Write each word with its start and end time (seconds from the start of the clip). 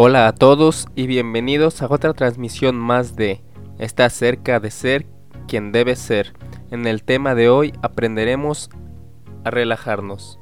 Hola 0.00 0.28
a 0.28 0.32
todos 0.32 0.86
y 0.94 1.08
bienvenidos 1.08 1.82
a 1.82 1.88
otra 1.90 2.14
transmisión 2.14 2.76
más 2.76 3.16
de 3.16 3.40
Está 3.80 4.08
cerca 4.10 4.60
de 4.60 4.70
ser 4.70 5.06
quien 5.48 5.72
debe 5.72 5.96
ser. 5.96 6.34
En 6.70 6.86
el 6.86 7.02
tema 7.02 7.34
de 7.34 7.48
hoy 7.48 7.72
aprenderemos 7.82 8.70
a 9.42 9.50
relajarnos. 9.50 10.38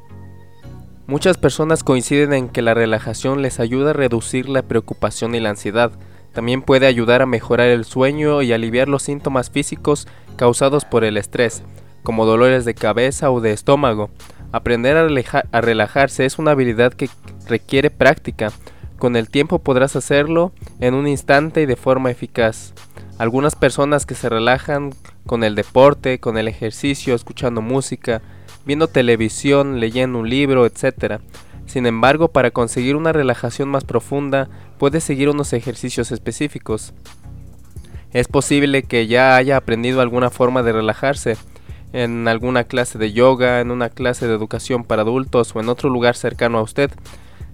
Muchas 1.06 1.38
personas 1.38 1.84
coinciden 1.84 2.34
en 2.34 2.48
que 2.50 2.60
la 2.60 2.74
relajación 2.74 3.40
les 3.40 3.58
ayuda 3.58 3.90
a 3.92 3.94
reducir 3.94 4.46
la 4.50 4.60
preocupación 4.60 5.34
y 5.34 5.40
la 5.40 5.48
ansiedad. 5.48 5.90
También 6.34 6.60
puede 6.60 6.86
ayudar 6.86 7.22
a 7.22 7.26
mejorar 7.26 7.68
el 7.68 7.86
sueño 7.86 8.42
y 8.42 8.52
aliviar 8.52 8.90
los 8.90 9.04
síntomas 9.04 9.48
físicos 9.48 10.06
causados 10.36 10.84
por 10.84 11.02
el 11.02 11.16
estrés, 11.16 11.62
como 12.02 12.26
dolores 12.26 12.66
de 12.66 12.74
cabeza 12.74 13.30
o 13.30 13.40
de 13.40 13.52
estómago. 13.52 14.10
Aprender 14.52 14.98
a, 14.98 15.60
relajarse 15.62 16.26
es 16.26 16.38
una 16.38 16.50
habilidad 16.50 16.92
que 16.92 17.08
requiere 17.48 17.88
práctica 17.88 18.52
con 18.98 19.16
el 19.16 19.28
tiempo 19.28 19.58
podrás 19.58 19.96
hacerlo 19.96 20.52
en 20.80 20.94
un 20.94 21.06
instante 21.06 21.62
y 21.62 21.66
de 21.66 21.76
forma 21.76 22.10
eficaz. 22.10 22.72
Algunas 23.18 23.54
personas 23.54 24.06
que 24.06 24.14
se 24.14 24.28
relajan 24.28 24.94
con 25.26 25.44
el 25.44 25.54
deporte, 25.54 26.18
con 26.20 26.38
el 26.38 26.48
ejercicio, 26.48 27.14
escuchando 27.14 27.62
música, 27.62 28.22
viendo 28.64 28.88
televisión, 28.88 29.80
leyendo 29.80 30.18
un 30.18 30.28
libro, 30.28 30.66
etc. 30.66 31.20
Sin 31.66 31.86
embargo, 31.86 32.28
para 32.28 32.50
conseguir 32.50 32.96
una 32.96 33.12
relajación 33.12 33.68
más 33.68 33.84
profunda, 33.84 34.48
puedes 34.78 35.04
seguir 35.04 35.28
unos 35.28 35.52
ejercicios 35.52 36.12
específicos. 36.12 36.92
Es 38.12 38.28
posible 38.28 38.82
que 38.82 39.06
ya 39.06 39.36
haya 39.36 39.56
aprendido 39.56 40.00
alguna 40.00 40.30
forma 40.30 40.62
de 40.62 40.72
relajarse, 40.72 41.36
en 41.92 42.28
alguna 42.28 42.64
clase 42.64 42.98
de 42.98 43.12
yoga, 43.12 43.60
en 43.60 43.70
una 43.70 43.88
clase 43.88 44.26
de 44.26 44.34
educación 44.34 44.84
para 44.84 45.02
adultos 45.02 45.54
o 45.54 45.60
en 45.60 45.68
otro 45.68 45.88
lugar 45.88 46.16
cercano 46.16 46.58
a 46.58 46.62
usted, 46.62 46.90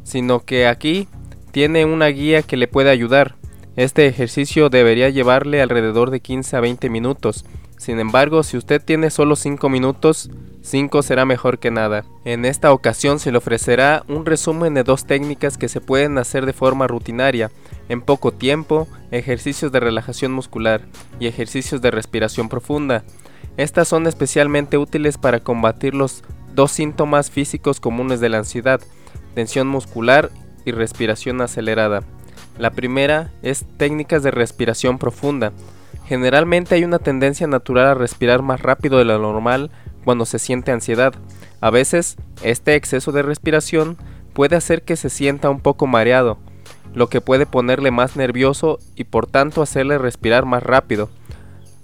sino 0.03 0.41
que 0.41 0.67
aquí 0.67 1.09
tiene 1.53 1.85
una 1.85 2.09
guía 2.09 2.43
que 2.43 2.57
le 2.57 2.67
puede 2.67 2.91
ayudar. 2.91 3.37
Este 3.77 4.07
ejercicio 4.07 4.71
debería 4.71 5.11
llevarle 5.11 5.63
alrededor 5.63 6.11
de 6.11 6.21
15 6.21 6.57
a 6.57 6.61
20 6.61 6.91
minutos. 6.91 7.45
Sin 7.79 8.01
embargo, 8.01 8.43
si 8.43 8.57
usted 8.57 8.83
tiene 8.83 9.11
solo 9.11 9.37
5 9.37 9.69
minutos, 9.69 10.31
5 10.63 11.03
será 11.03 11.25
mejor 11.25 11.59
que 11.59 11.71
nada. 11.71 12.05
En 12.25 12.45
esta 12.45 12.73
ocasión 12.73 13.19
se 13.19 13.33
le 13.33 13.39
ofrecerá 13.39 14.05
un 14.09 14.25
resumen 14.25 14.75
de 14.75 14.85
dos 14.85 15.05
técnicas 15.05 15.59
que 15.59 15.69
se 15.69 15.81
pueden 15.81 16.17
hacer 16.19 16.47
de 16.47 16.53
forma 16.53 16.87
rutinaria, 16.87 17.51
en 17.89 18.01
poco 18.01 18.33
tiempo, 18.33 18.89
ejercicios 19.11 19.73
de 19.73 19.81
relajación 19.81 20.33
muscular 20.33 20.83
y 21.19 21.27
ejercicios 21.27 21.83
de 21.83 21.91
respiración 21.91 22.49
profunda. 22.49 23.05
Estas 23.57 23.89
son 23.89 24.07
especialmente 24.07 24.79
útiles 24.79 25.19
para 25.19 25.41
combatir 25.41 25.95
los 25.95 26.23
dos 26.55 26.73
síntomas 26.73 27.31
físicos 27.31 27.81
comunes 27.81 28.21
de 28.21 28.29
la 28.29 28.39
ansiedad, 28.39 28.81
tensión 29.35 29.67
muscular 29.67 30.31
y 30.65 30.73
respiración 30.73 31.41
acelerada. 31.41 32.03
La 32.59 32.71
primera 32.71 33.31
es 33.43 33.65
técnicas 33.77 34.23
de 34.23 34.31
respiración 34.31 34.99
profunda. 34.99 35.53
Generalmente 36.07 36.75
hay 36.75 36.85
una 36.85 36.99
tendencia 36.99 37.47
natural 37.47 37.87
a 37.87 37.95
respirar 37.95 38.43
más 38.43 38.61
rápido 38.61 38.99
de 38.99 39.05
lo 39.05 39.19
normal 39.19 39.71
cuando 40.05 40.27
se 40.27 40.39
siente 40.39 40.73
ansiedad. 40.73 41.15
A 41.61 41.71
veces, 41.71 42.17
este 42.43 42.75
exceso 42.75 43.13
de 43.13 43.23
respiración 43.23 43.97
puede 44.33 44.57
hacer 44.57 44.83
que 44.83 44.97
se 44.97 45.11
sienta 45.11 45.51
un 45.51 45.61
poco 45.61 45.87
mareado, 45.87 46.39
lo 46.95 47.09
que 47.09 47.21
puede 47.21 47.47
ponerle 47.47 47.91
más 47.91 48.17
nervioso 48.17 48.79
y 48.97 49.05
por 49.05 49.27
tanto 49.27 49.63
hacerle 49.63 49.99
respirar 49.99 50.45
más 50.45 50.63
rápido, 50.63 51.09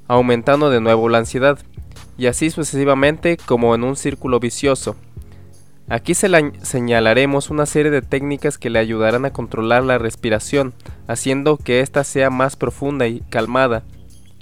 aumentando 0.07 0.71
de 0.71 0.81
nuevo 0.81 1.09
la 1.09 1.19
ansiedad, 1.19 1.59
y 2.17 2.27
así 2.27 2.51
sucesivamente 2.51 3.37
como 3.37 3.75
en 3.75 3.85
un 3.85 3.97
círculo 3.97 4.41
vicioso. 4.41 4.97
Aquí 5.91 6.13
se 6.13 6.29
señalaremos 6.63 7.49
una 7.49 7.65
serie 7.65 7.91
de 7.91 8.03
técnicas 8.03 8.59
que 8.59 8.69
le 8.69 8.79
ayudarán 8.79 9.25
a 9.25 9.33
controlar 9.33 9.85
la 9.85 9.97
respiración, 9.97 10.75
haciendo 11.07 11.57
que 11.57 11.81
ésta 11.81 12.05
sea 12.05 12.29
más 12.29 12.57
profunda 12.57 13.07
y 13.07 13.21
calmada. 13.31 13.85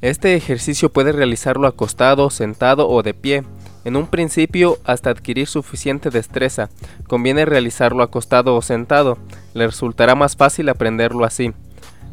Este 0.00 0.34
ejercicio 0.34 0.92
puede 0.92 1.12
realizarlo 1.12 1.68
acostado, 1.68 2.30
sentado 2.30 2.88
o 2.88 3.04
de 3.04 3.14
pie. 3.14 3.44
En 3.84 3.94
un 3.94 4.08
principio, 4.08 4.78
hasta 4.84 5.10
adquirir 5.10 5.46
suficiente 5.46 6.10
destreza, 6.10 6.68
conviene 7.06 7.44
realizarlo 7.44 8.02
acostado 8.02 8.56
o 8.56 8.60
sentado. 8.60 9.16
Le 9.54 9.66
resultará 9.66 10.16
más 10.16 10.36
fácil 10.36 10.68
aprenderlo 10.68 11.24
así. 11.24 11.52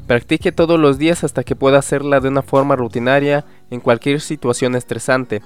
Practique 0.05 0.51
todos 0.51 0.79
los 0.79 0.99
días 0.99 1.23
hasta 1.23 1.43
que 1.43 1.55
pueda 1.55 1.79
hacerla 1.79 2.19
de 2.19 2.27
una 2.27 2.43
forma 2.43 2.75
rutinaria 2.75 3.45
en 3.71 3.79
cualquier 3.79 4.21
situación 4.21 4.75
estresante. 4.75 5.41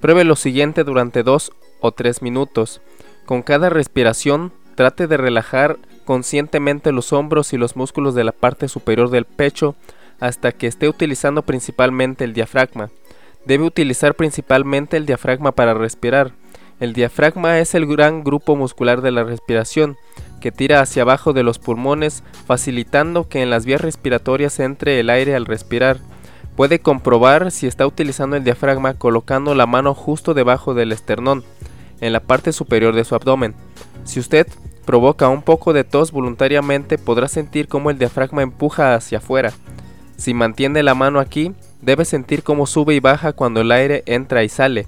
Pruebe 0.00 0.24
lo 0.24 0.36
siguiente 0.36 0.84
durante 0.84 1.22
dos 1.22 1.52
o 1.80 1.92
tres 1.92 2.20
minutos. 2.20 2.82
Con 3.30 3.42
cada 3.42 3.70
respiración, 3.70 4.50
trate 4.74 5.06
de 5.06 5.16
relajar 5.16 5.78
conscientemente 6.04 6.90
los 6.90 7.12
hombros 7.12 7.52
y 7.52 7.58
los 7.58 7.76
músculos 7.76 8.16
de 8.16 8.24
la 8.24 8.32
parte 8.32 8.66
superior 8.66 9.08
del 9.08 9.24
pecho 9.24 9.76
hasta 10.18 10.50
que 10.50 10.66
esté 10.66 10.88
utilizando 10.88 11.42
principalmente 11.42 12.24
el 12.24 12.32
diafragma. 12.32 12.90
Debe 13.46 13.62
utilizar 13.62 14.16
principalmente 14.16 14.96
el 14.96 15.06
diafragma 15.06 15.52
para 15.52 15.74
respirar. 15.74 16.32
El 16.80 16.92
diafragma 16.92 17.60
es 17.60 17.76
el 17.76 17.86
gran 17.86 18.24
grupo 18.24 18.56
muscular 18.56 19.00
de 19.00 19.12
la 19.12 19.22
respiración, 19.22 19.96
que 20.40 20.50
tira 20.50 20.80
hacia 20.80 21.02
abajo 21.02 21.32
de 21.32 21.44
los 21.44 21.60
pulmones, 21.60 22.24
facilitando 22.48 23.28
que 23.28 23.42
en 23.42 23.50
las 23.50 23.64
vías 23.64 23.80
respiratorias 23.80 24.58
entre 24.58 24.98
el 24.98 25.08
aire 25.08 25.36
al 25.36 25.46
respirar. 25.46 25.98
Puede 26.56 26.80
comprobar 26.80 27.52
si 27.52 27.68
está 27.68 27.86
utilizando 27.86 28.34
el 28.34 28.42
diafragma 28.42 28.94
colocando 28.94 29.54
la 29.54 29.66
mano 29.66 29.94
justo 29.94 30.34
debajo 30.34 30.74
del 30.74 30.90
esternón 30.90 31.44
en 32.00 32.12
la 32.12 32.20
parte 32.20 32.52
superior 32.52 32.94
de 32.94 33.04
su 33.04 33.14
abdomen. 33.14 33.54
Si 34.04 34.20
usted 34.20 34.46
provoca 34.84 35.28
un 35.28 35.42
poco 35.42 35.72
de 35.72 35.84
tos 35.84 36.12
voluntariamente, 36.12 36.98
podrá 36.98 37.28
sentir 37.28 37.68
cómo 37.68 37.90
el 37.90 37.98
diafragma 37.98 38.42
empuja 38.42 38.94
hacia 38.94 39.18
afuera. 39.18 39.52
Si 40.16 40.34
mantiene 40.34 40.82
la 40.82 40.94
mano 40.94 41.20
aquí, 41.20 41.52
debe 41.80 42.04
sentir 42.04 42.42
cómo 42.42 42.66
sube 42.66 42.94
y 42.94 43.00
baja 43.00 43.32
cuando 43.32 43.60
el 43.60 43.72
aire 43.72 44.02
entra 44.06 44.42
y 44.42 44.48
sale. 44.48 44.86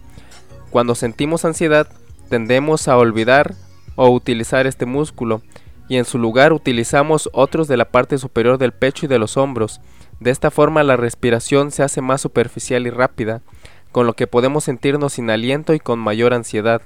Cuando 0.71 0.95
sentimos 0.95 1.45
ansiedad, 1.45 1.87
tendemos 2.28 2.89
a 2.89 2.97
olvidar 2.97 3.55
o 3.94 4.09
utilizar 4.11 4.67
este 4.67 4.87
músculo, 4.87 5.43
y 5.89 5.97
en 5.97 6.05
su 6.05 6.19
lugar 6.19 6.53
utilizamos 6.53 7.29
otros 7.33 7.69
de 7.69 7.77
la 7.77 7.87
parte 7.87 8.17
superior 8.19 8.56
del 8.59 8.73
pecho 8.73 9.06
y 9.06 9.09
de 9.09 9.19
los 9.19 9.37
hombros. 9.37 9.81
De 10.21 10.31
esta 10.31 10.50
forma 10.50 10.83
la 10.83 10.97
respiración 10.97 11.71
se 11.71 11.83
hace 11.83 12.00
más 12.00 12.21
superficial 12.21 12.87
y 12.87 12.91
rápida, 12.91 13.43
con 13.91 14.06
lo 14.06 14.15
que 14.15 14.27
podemos 14.27 14.65
sentirnos 14.65 15.15
sin 15.15 15.29
aliento 15.31 15.75
y 15.75 15.81
con 15.81 15.99
mayor 15.99 16.33
ansiedad. 16.33 16.83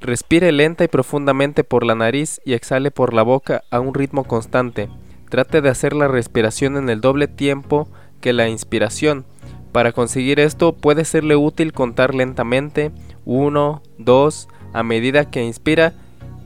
Respire 0.00 0.52
lenta 0.52 0.84
y 0.84 0.88
profundamente 0.88 1.64
por 1.64 1.84
la 1.84 1.96
nariz 1.96 2.40
y 2.44 2.52
exhale 2.52 2.92
por 2.92 3.12
la 3.12 3.22
boca 3.22 3.64
a 3.70 3.80
un 3.80 3.94
ritmo 3.94 4.22
constante. 4.24 4.88
Trate 5.28 5.60
de 5.60 5.70
hacer 5.70 5.92
la 5.92 6.06
respiración 6.06 6.76
en 6.76 6.88
el 6.88 7.00
doble 7.00 7.26
tiempo 7.26 7.88
que 8.20 8.32
la 8.32 8.48
inspiración. 8.48 9.24
Para 9.72 9.92
conseguir 9.92 10.38
esto 10.38 10.72
puede 10.72 11.04
serle 11.04 11.34
útil 11.34 11.72
contar 11.72 12.14
lentamente 12.14 12.92
1, 13.24 13.82
2 13.98 14.48
a 14.72 14.82
medida 14.82 15.30
que 15.30 15.42
inspira 15.42 15.94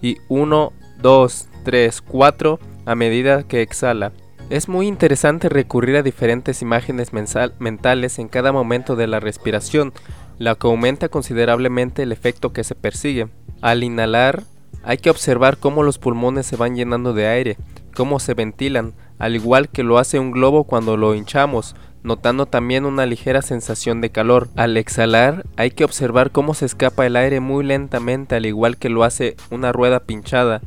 y 0.01 0.17
1, 0.29 0.73
2, 1.01 1.49
3, 1.65 2.01
4 2.01 2.59
a 2.87 2.95
medida 2.95 3.43
que 3.43 3.61
exhala. 3.61 4.13
Es 4.51 4.69
muy 4.69 4.87
interesante 4.87 5.49
recurrir 5.49 5.97
a 5.97 6.03
diferentes 6.03 6.63
imágenes 6.63 7.13
mentales 7.13 8.19
en 8.19 8.29
cada 8.29 8.53
momento 8.53 8.97
de 8.97 9.07
la 9.07 9.21
respiración, 9.21 9.93
la 10.39 10.57
que 10.57 10.67
aumenta 10.67 11.09
considerablemente 11.09 12.03
el 12.03 12.13
efecto 12.13 12.53
que 12.53 12.65
se 12.65 12.75
persigue. 12.75 13.29
Al 13.63 13.85
inhalar, 13.85 14.43
hay 14.83 14.99
que 14.99 15.09
observar 15.09 15.57
cómo 15.57 15.85
los 15.85 15.99
pulmones 15.99 16.47
se 16.47 16.57
van 16.57 16.75
llenando 16.75 17.15
de 17.15 17.29
aire, 17.29 17.57
cómo 17.95 18.19
se 18.19 18.35
ventilan, 18.35 18.93
al 19.21 19.37
igual 19.37 19.69
que 19.69 19.85
lo 19.85 19.99
hace 19.99 20.19
un 20.19 20.33
globo 20.33 20.65
cuando 20.65 20.97
lo 20.97 21.15
hinchamos, 21.15 21.77
notando 22.03 22.47
también 22.47 22.85
una 22.85 23.07
ligera 23.07 23.41
sensación 23.41 24.01
de 24.01 24.11
calor. 24.11 24.49
Al 24.57 24.77
exhalar, 24.77 25.47
hay 25.57 25.71
que 25.71 25.85
observar 25.85 26.33
cómo 26.33 26.55
se 26.55 26.67
escapa 26.67 27.07
el 27.07 27.15
aire 27.15 27.39
muy 27.39 27.65
lentamente, 27.65 28.35
al 28.35 28.47
igual 28.47 28.79
que 28.79 28.89
lo 28.89 29.05
hace 29.05 29.37
una 29.53 29.71
rueda 29.71 30.01
pinchada, 30.01 30.61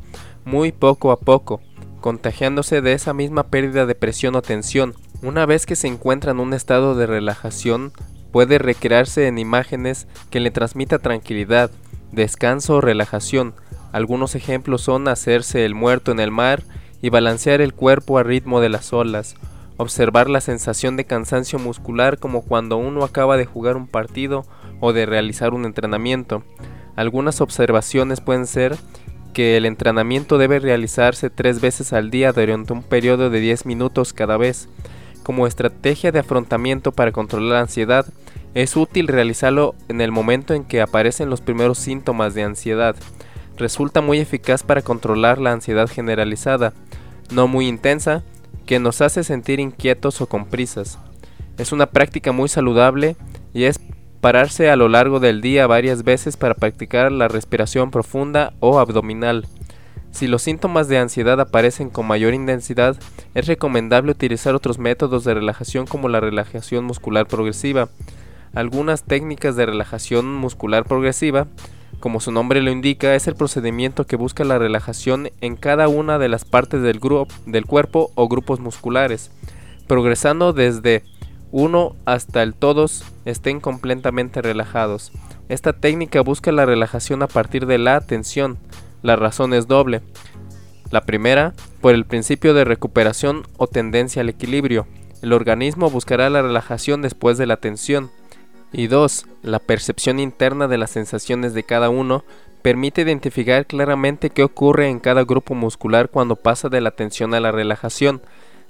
muy 0.46 0.72
poco 0.72 1.12
a 1.12 1.20
poco, 1.20 1.60
contagiándose 2.00 2.80
de 2.80 2.94
esa 2.94 3.12
misma 3.12 3.48
pérdida 3.48 3.84
de 3.84 3.94
presión 3.94 4.36
o 4.36 4.42
tensión. 4.42 4.94
Una 5.22 5.44
vez 5.44 5.66
que 5.66 5.76
se 5.76 5.88
encuentra 5.88 6.30
en 6.30 6.40
un 6.40 6.54
estado 6.54 6.94
de 6.94 7.06
relajación, 7.06 7.92
puede 8.32 8.58
recrearse 8.58 9.26
en 9.26 9.38
imágenes 9.38 10.06
que 10.30 10.40
le 10.40 10.50
transmita 10.50 10.98
tranquilidad, 10.98 11.70
descanso 12.12 12.76
o 12.76 12.80
relajación. 12.80 13.54
Algunos 13.92 14.34
ejemplos 14.34 14.82
son 14.82 15.08
hacerse 15.08 15.64
el 15.64 15.74
muerto 15.74 16.12
en 16.12 16.20
el 16.20 16.30
mar 16.30 16.62
y 17.02 17.10
balancear 17.10 17.60
el 17.60 17.74
cuerpo 17.74 18.18
a 18.18 18.22
ritmo 18.22 18.60
de 18.60 18.68
las 18.68 18.92
olas, 18.92 19.36
observar 19.76 20.28
la 20.28 20.40
sensación 20.40 20.96
de 20.96 21.04
cansancio 21.04 21.58
muscular 21.58 22.18
como 22.18 22.42
cuando 22.42 22.76
uno 22.76 23.04
acaba 23.04 23.36
de 23.36 23.46
jugar 23.46 23.76
un 23.76 23.86
partido 23.86 24.44
o 24.80 24.92
de 24.92 25.06
realizar 25.06 25.54
un 25.54 25.64
entrenamiento. 25.64 26.42
Algunas 26.96 27.40
observaciones 27.40 28.20
pueden 28.20 28.46
ser 28.46 28.76
que 29.36 29.58
el 29.58 29.66
entrenamiento 29.66 30.38
debe 30.38 30.58
realizarse 30.60 31.28
tres 31.28 31.60
veces 31.60 31.92
al 31.92 32.10
día 32.10 32.32
durante 32.32 32.72
un 32.72 32.82
periodo 32.82 33.28
de 33.28 33.40
10 33.40 33.66
minutos 33.66 34.14
cada 34.14 34.38
vez. 34.38 34.70
Como 35.22 35.46
estrategia 35.46 36.10
de 36.10 36.20
afrontamiento 36.20 36.92
para 36.92 37.12
controlar 37.12 37.52
la 37.52 37.60
ansiedad, 37.60 38.06
es 38.56 38.74
útil 38.74 39.06
realizarlo 39.06 39.74
en 39.88 40.00
el 40.00 40.10
momento 40.10 40.54
en 40.54 40.64
que 40.64 40.80
aparecen 40.80 41.28
los 41.28 41.42
primeros 41.42 41.78
síntomas 41.78 42.32
de 42.32 42.42
ansiedad. 42.42 42.96
Resulta 43.58 44.00
muy 44.00 44.18
eficaz 44.18 44.62
para 44.62 44.80
controlar 44.80 45.38
la 45.38 45.52
ansiedad 45.52 45.88
generalizada. 45.88 46.72
no 47.30 47.48
muy 47.48 47.68
intensa, 47.68 48.22
que 48.64 48.78
nos 48.78 49.02
hace 49.02 49.24
sentir 49.24 49.60
inquietos 49.60 50.22
o 50.22 50.26
con 50.26 50.46
prisas. 50.46 50.98
Es 51.58 51.72
una 51.72 51.84
práctica 51.86 52.32
muy 52.32 52.48
saludable 52.48 53.16
y 53.52 53.64
es 53.64 53.78
pararse 54.22 54.70
a 54.70 54.76
lo 54.76 54.88
largo 54.88 55.20
del 55.20 55.42
día 55.42 55.66
varias 55.66 56.02
veces 56.02 56.38
para 56.38 56.54
practicar 56.54 57.12
la 57.12 57.28
respiración 57.28 57.90
profunda 57.90 58.54
o 58.60 58.78
abdominal. 58.78 59.46
Si 60.12 60.28
los 60.28 60.40
síntomas 60.40 60.88
de 60.88 60.96
ansiedad 60.96 61.38
aparecen 61.42 61.90
con 61.90 62.06
mayor 62.06 62.32
intensidad, 62.32 62.96
es 63.34 63.46
recomendable 63.48 64.12
utilizar 64.12 64.54
otros 64.54 64.78
métodos 64.78 65.24
de 65.24 65.34
relajación 65.34 65.86
como 65.86 66.08
la 66.08 66.20
relajación 66.20 66.84
muscular 66.84 67.26
progresiva. 67.26 67.90
Algunas 68.54 69.04
técnicas 69.04 69.56
de 69.56 69.66
relajación 69.66 70.34
muscular 70.34 70.84
progresiva, 70.84 71.46
como 72.00 72.20
su 72.20 72.30
nombre 72.32 72.62
lo 72.62 72.70
indica, 72.70 73.14
es 73.14 73.26
el 73.26 73.34
procedimiento 73.34 74.06
que 74.06 74.16
busca 74.16 74.44
la 74.44 74.58
relajación 74.58 75.30
en 75.40 75.56
cada 75.56 75.88
una 75.88 76.18
de 76.18 76.28
las 76.28 76.44
partes 76.44 76.82
del, 76.82 77.00
del 77.46 77.66
cuerpo 77.66 78.10
o 78.14 78.28
grupos 78.28 78.60
musculares, 78.60 79.30
progresando 79.86 80.52
desde 80.52 81.02
uno 81.52 81.96
hasta 82.04 82.42
el 82.42 82.54
todos 82.54 83.04
estén 83.24 83.60
completamente 83.60 84.42
relajados. 84.42 85.12
Esta 85.48 85.72
técnica 85.72 86.20
busca 86.20 86.52
la 86.52 86.66
relajación 86.66 87.22
a 87.22 87.28
partir 87.28 87.66
de 87.66 87.78
la 87.78 87.96
atención. 87.96 88.58
La 89.02 89.16
razón 89.16 89.54
es 89.54 89.66
doble. 89.68 90.02
La 90.90 91.02
primera, 91.02 91.54
por 91.80 91.94
el 91.94 92.04
principio 92.04 92.52
de 92.52 92.64
recuperación 92.64 93.44
o 93.56 93.66
tendencia 93.68 94.22
al 94.22 94.28
equilibrio. 94.28 94.86
El 95.22 95.32
organismo 95.32 95.88
buscará 95.88 96.28
la 96.30 96.42
relajación 96.42 97.00
después 97.00 97.38
de 97.38 97.46
la 97.46 97.56
tensión. 97.56 98.10
Y 98.76 98.88
dos, 98.88 99.24
la 99.42 99.58
percepción 99.58 100.20
interna 100.20 100.68
de 100.68 100.76
las 100.76 100.90
sensaciones 100.90 101.54
de 101.54 101.62
cada 101.62 101.88
uno 101.88 102.24
permite 102.60 103.00
identificar 103.00 103.64
claramente 103.64 104.28
qué 104.28 104.42
ocurre 104.42 104.90
en 104.90 105.00
cada 105.00 105.24
grupo 105.24 105.54
muscular 105.54 106.10
cuando 106.10 106.36
pasa 106.36 106.68
de 106.68 106.82
la 106.82 106.90
tensión 106.90 107.32
a 107.32 107.40
la 107.40 107.52
relajación. 107.52 108.20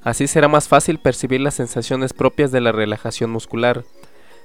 Así 0.04 0.28
será 0.28 0.46
más 0.46 0.68
fácil 0.68 1.00
percibir 1.00 1.40
las 1.40 1.54
sensaciones 1.54 2.12
propias 2.12 2.52
de 2.52 2.60
la 2.60 2.70
relajación 2.70 3.30
muscular. 3.30 3.82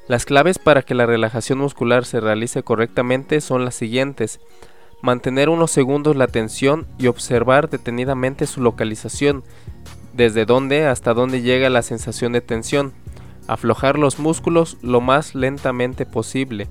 Las 0.07 0.25
claves 0.25 0.57
para 0.57 0.81
que 0.81 0.95
la 0.95 1.05
relajación 1.05 1.59
muscular 1.59 2.05
se 2.05 2.19
realice 2.19 2.63
correctamente 2.63 3.39
son 3.39 3.63
las 3.63 3.75
siguientes. 3.75 4.39
Mantener 5.03 5.47
unos 5.47 5.69
segundos 5.69 6.15
la 6.15 6.25
tensión 6.25 6.87
y 6.97 7.05
observar 7.05 7.69
detenidamente 7.69 8.47
su 8.47 8.61
localización, 8.61 9.43
desde 10.13 10.45
dónde 10.47 10.87
hasta 10.87 11.13
dónde 11.13 11.43
llega 11.43 11.69
la 11.69 11.83
sensación 11.83 12.31
de 12.31 12.41
tensión. 12.41 12.93
Aflojar 13.51 13.99
los 13.99 14.17
músculos 14.17 14.77
lo 14.81 15.01
más 15.01 15.35
lentamente 15.35 16.05
posible. 16.05 16.69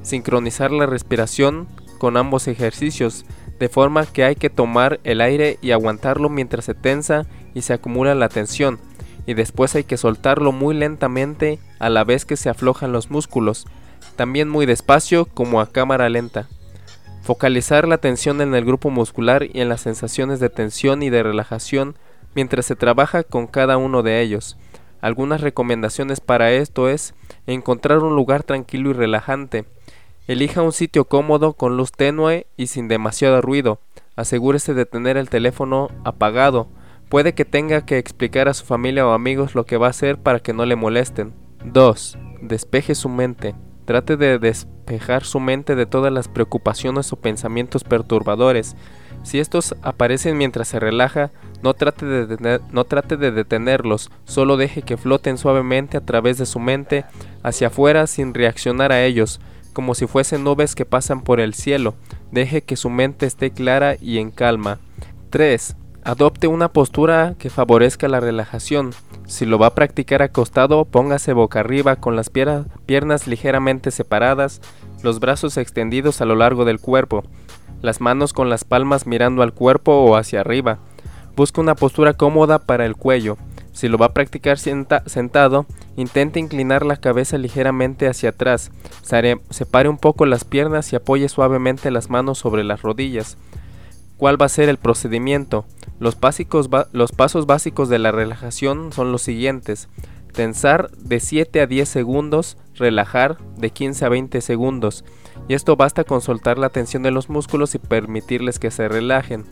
Sincronizar 0.00 0.70
la 0.70 0.86
respiración 0.86 1.68
con 1.98 2.16
ambos 2.16 2.48
ejercicios, 2.48 3.26
de 3.58 3.68
forma 3.68 4.06
que 4.06 4.24
hay 4.24 4.34
que 4.34 4.48
tomar 4.48 5.00
el 5.04 5.20
aire 5.20 5.58
y 5.60 5.72
aguantarlo 5.72 6.30
mientras 6.30 6.64
se 6.64 6.72
tensa 6.72 7.26
y 7.52 7.60
se 7.60 7.74
acumula 7.74 8.14
la 8.14 8.30
tensión, 8.30 8.78
y 9.26 9.34
después 9.34 9.74
hay 9.74 9.84
que 9.84 9.98
soltarlo 9.98 10.50
muy 10.50 10.74
lentamente 10.74 11.58
a 11.78 11.90
la 11.90 12.04
vez 12.04 12.24
que 12.24 12.38
se 12.38 12.48
aflojan 12.48 12.90
los 12.90 13.10
músculos, 13.10 13.66
también 14.16 14.48
muy 14.48 14.64
despacio 14.64 15.26
como 15.26 15.60
a 15.60 15.72
cámara 15.72 16.08
lenta. 16.08 16.48
Focalizar 17.20 17.86
la 17.86 17.98
tensión 17.98 18.40
en 18.40 18.54
el 18.54 18.64
grupo 18.64 18.88
muscular 18.88 19.42
y 19.44 19.60
en 19.60 19.68
las 19.68 19.82
sensaciones 19.82 20.40
de 20.40 20.48
tensión 20.48 21.02
y 21.02 21.10
de 21.10 21.22
relajación 21.22 21.96
mientras 22.34 22.64
se 22.64 22.76
trabaja 22.76 23.24
con 23.24 23.46
cada 23.46 23.76
uno 23.76 24.02
de 24.02 24.22
ellos. 24.22 24.56
Algunas 25.04 25.42
recomendaciones 25.42 26.20
para 26.20 26.52
esto 26.52 26.88
es 26.88 27.14
encontrar 27.46 27.98
un 27.98 28.16
lugar 28.16 28.42
tranquilo 28.42 28.88
y 28.88 28.94
relajante. 28.94 29.66
Elija 30.28 30.62
un 30.62 30.72
sitio 30.72 31.04
cómodo 31.04 31.52
con 31.52 31.76
luz 31.76 31.92
tenue 31.92 32.46
y 32.56 32.68
sin 32.68 32.88
demasiado 32.88 33.42
ruido. 33.42 33.80
Asegúrese 34.16 34.72
de 34.72 34.86
tener 34.86 35.18
el 35.18 35.28
teléfono 35.28 35.90
apagado 36.04 36.68
Puede 37.08 37.34
que 37.34 37.44
tenga 37.44 37.84
que 37.84 37.98
explicar 37.98 38.48
a 38.48 38.54
su 38.54 38.64
familia 38.64 39.06
o 39.06 39.12
amigos 39.12 39.54
lo 39.54 39.66
que 39.66 39.76
va 39.76 39.88
a 39.88 39.90
hacer 39.90 40.18
para 40.18 40.40
que 40.40 40.52
no 40.52 40.64
le 40.64 40.74
molesten. 40.74 41.32
2. 41.64 42.18
Despeje 42.40 42.94
su 42.94 43.08
mente. 43.08 43.54
Trate 43.84 44.16
de 44.16 44.38
despejar 44.84 45.24
su 45.24 45.40
mente 45.40 45.74
de 45.76 45.86
todas 45.86 46.12
las 46.12 46.28
preocupaciones 46.28 47.10
o 47.12 47.16
pensamientos 47.16 47.84
perturbadores. 47.84 48.76
Si 49.22 49.38
estos 49.38 49.74
aparecen 49.80 50.36
mientras 50.36 50.68
se 50.68 50.78
relaja, 50.78 51.30
no 51.62 51.72
trate, 51.72 52.04
de 52.04 52.60
no 52.70 52.84
trate 52.84 53.16
de 53.16 53.30
detenerlos, 53.30 54.10
solo 54.24 54.58
deje 54.58 54.82
que 54.82 54.98
floten 54.98 55.38
suavemente 55.38 55.96
a 55.96 56.04
través 56.04 56.36
de 56.36 56.44
su 56.44 56.60
mente 56.60 57.06
hacia 57.42 57.68
afuera 57.68 58.06
sin 58.06 58.34
reaccionar 58.34 58.92
a 58.92 59.02
ellos, 59.02 59.40
como 59.72 59.94
si 59.94 60.06
fuesen 60.06 60.44
nubes 60.44 60.74
que 60.74 60.84
pasan 60.84 61.22
por 61.22 61.40
el 61.40 61.54
cielo. 61.54 61.94
Deje 62.30 62.60
que 62.60 62.76
su 62.76 62.90
mente 62.90 63.24
esté 63.24 63.50
clara 63.50 63.96
y 63.98 64.18
en 64.18 64.30
calma. 64.30 64.78
3. 65.30 65.76
Adopte 66.04 66.48
una 66.48 66.68
postura 66.68 67.34
que 67.38 67.48
favorezca 67.48 68.08
la 68.08 68.20
relajación. 68.20 68.90
Si 69.26 69.46
lo 69.46 69.58
va 69.58 69.68
a 69.68 69.74
practicar 69.74 70.20
acostado, 70.20 70.84
póngase 70.84 71.32
boca 71.32 71.60
arriba 71.60 71.96
con 71.96 72.14
las 72.14 72.28
piernas 72.28 73.26
ligeramente 73.26 73.90
separadas, 73.90 74.60
los 75.02 75.18
brazos 75.18 75.56
extendidos 75.56 76.20
a 76.20 76.26
lo 76.26 76.34
largo 76.34 76.66
del 76.66 76.78
cuerpo, 76.78 77.24
las 77.80 78.02
manos 78.02 78.34
con 78.34 78.50
las 78.50 78.64
palmas 78.64 79.06
mirando 79.06 79.42
al 79.42 79.54
cuerpo 79.54 79.92
o 79.92 80.16
hacia 80.16 80.40
arriba. 80.40 80.78
Busque 81.36 81.62
una 81.62 81.74
postura 81.74 82.12
cómoda 82.12 82.58
para 82.58 82.84
el 82.84 82.96
cuello. 82.96 83.38
Si 83.72 83.88
lo 83.88 83.96
va 83.96 84.06
a 84.06 84.12
practicar 84.12 84.58
sentado, 84.58 85.64
intente 85.96 86.38
inclinar 86.38 86.84
la 86.84 86.98
cabeza 86.98 87.38
ligeramente 87.38 88.08
hacia 88.08 88.28
atrás. 88.28 88.72
Separe 89.48 89.88
un 89.88 89.96
poco 89.96 90.26
las 90.26 90.44
piernas 90.44 90.92
y 90.92 90.96
apoye 90.96 91.30
suavemente 91.30 91.90
las 91.90 92.10
manos 92.10 92.36
sobre 92.36 92.62
las 92.62 92.82
rodillas. 92.82 93.38
¿Cuál 94.16 94.40
va 94.40 94.46
a 94.46 94.50
ser 94.50 94.68
el 94.68 94.78
procedimiento? 94.78 95.64
Los, 95.98 96.14
pasos 96.14 97.46
básicos 97.46 97.88
de 97.88 97.98
la 97.98 98.12
relajación 98.12 98.92
son 98.92 99.10
los 99.10 99.22
siguientes. 99.22 99.88
Tensar 100.32 100.90
de 100.92 101.20
7 101.20 101.60
a 101.60 101.66
10 101.66 101.88
segundos, 101.88 102.56
relajar 102.74 103.38
de 103.56 103.70
15 103.70 104.04
a 104.04 104.08
20 104.08 104.40
segundos. 104.40 105.04
Y 105.48 105.54
esto 105.54 105.76
basta 105.76 106.04
con 106.04 106.20
soltar 106.20 106.58
la 106.58 106.68
tensión 106.68 107.02
de 107.02 107.10
los 107.10 107.28
músculos 107.28 107.74
y 107.74 107.78
permitirles 107.78 108.58
que 108.58 108.70
se 108.70 108.88
relajen. 108.88 109.44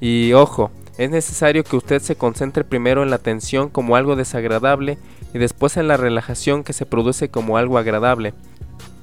Y 0.00 0.32
ojo, 0.32 0.72
es 0.98 1.10
necesario 1.10 1.62
que 1.62 1.76
usted 1.76 2.02
se 2.02 2.16
concentre 2.16 2.64
primero 2.64 3.02
en 3.02 3.10
la 3.10 3.18
tensión 3.18 3.68
como 3.68 3.94
algo 3.96 4.16
desagradable 4.16 4.98
y 5.32 5.38
después 5.38 5.76
en 5.76 5.88
la 5.88 5.96
relajación 5.96 6.64
que 6.64 6.72
se 6.72 6.86
produce 6.86 7.30
como 7.30 7.56
algo 7.56 7.78
agradable. 7.78 8.34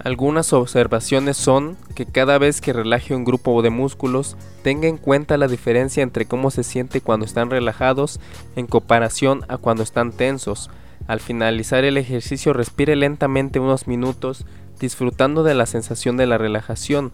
Algunas 0.02 0.54
observaciones 0.54 1.36
son 1.36 1.76
que 1.94 2.06
cada 2.06 2.38
vez 2.38 2.62
que 2.62 2.72
relaje 2.72 3.14
un 3.14 3.26
grupo 3.26 3.62
de 3.62 3.70
músculos, 3.70 4.38
tenga 4.64 4.88
en 4.88 4.98
cuenta 4.98 5.38
la 5.38 5.50
diferencia 5.50 6.04
entre 6.04 6.26
cómo 6.26 6.52
se 6.52 6.64
siente 6.64 7.02
cuando 7.02 7.26
están 7.26 7.50
relajados 7.50 8.22
en 8.56 8.66
comparación 8.66 9.44
a 9.50 9.58
cuando 9.58 9.84
están 9.84 10.14
tensos. 10.14 10.70
Al 11.08 11.20
finalizar 11.20 11.84
el 11.84 11.98
ejercicio 11.98 12.54
respire 12.54 12.96
lentamente 12.96 13.60
unos 13.60 13.88
minutos, 13.88 14.46
disfrutando 14.80 15.44
de 15.44 15.54
la 15.54 15.66
sensación 15.66 16.16
de 16.16 16.28
la 16.28 16.38
relajación. 16.38 17.12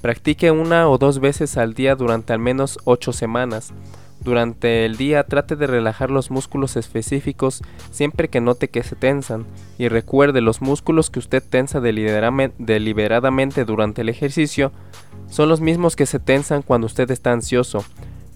Practique 0.00 0.52
una 0.52 0.88
o 0.88 0.98
dos 0.98 1.18
veces 1.18 1.56
al 1.56 1.74
día 1.74 1.96
durante 1.96 2.32
al 2.32 2.38
menos 2.38 2.78
8 2.84 3.12
semanas. 3.12 3.72
Durante 4.22 4.84
el 4.84 4.96
día 4.96 5.24
trate 5.24 5.56
de 5.56 5.66
relajar 5.66 6.10
los 6.10 6.30
músculos 6.30 6.76
específicos 6.76 7.62
siempre 7.90 8.28
que 8.28 8.40
note 8.40 8.68
que 8.68 8.82
se 8.82 8.94
tensan 8.94 9.46
y 9.78 9.88
recuerde 9.88 10.42
los 10.42 10.60
músculos 10.60 11.08
que 11.08 11.18
usted 11.18 11.42
tensa 11.42 11.80
deliberadamente 11.80 13.64
durante 13.64 14.02
el 14.02 14.10
ejercicio 14.10 14.72
son 15.30 15.48
los 15.48 15.60
mismos 15.60 15.96
que 15.96 16.06
se 16.06 16.18
tensan 16.18 16.62
cuando 16.62 16.86
usted 16.86 17.10
está 17.10 17.32
ansioso. 17.32 17.84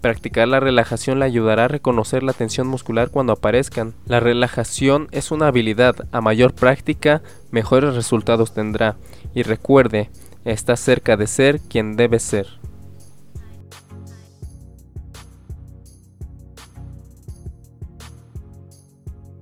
Practicar 0.00 0.48
la 0.48 0.60
relajación 0.60 1.18
le 1.18 1.24
ayudará 1.24 1.64
a 1.64 1.68
reconocer 1.68 2.22
la 2.22 2.34
tensión 2.34 2.66
muscular 2.66 3.10
cuando 3.10 3.32
aparezcan. 3.32 3.94
La 4.06 4.20
relajación 4.20 5.08
es 5.12 5.30
una 5.30 5.46
habilidad, 5.48 5.96
a 6.12 6.20
mayor 6.20 6.54
práctica, 6.54 7.22
mejores 7.50 7.94
resultados 7.94 8.52
tendrá. 8.52 8.96
Y 9.34 9.44
recuerde, 9.44 10.10
está 10.44 10.76
cerca 10.76 11.16
de 11.16 11.26
ser 11.26 11.60
quien 11.60 11.96
debe 11.96 12.18
ser. 12.18 12.63